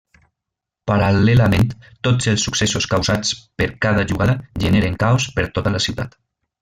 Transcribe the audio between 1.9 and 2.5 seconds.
tots els